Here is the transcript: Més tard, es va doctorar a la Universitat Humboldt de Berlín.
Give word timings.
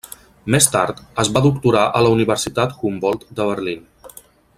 Més 0.53 0.67
tard, 0.75 1.01
es 1.23 1.29
va 1.35 1.43
doctorar 1.47 1.83
a 1.99 2.01
la 2.05 2.13
Universitat 2.15 2.75
Humboldt 2.89 3.29
de 3.41 3.47
Berlín. 3.51 3.85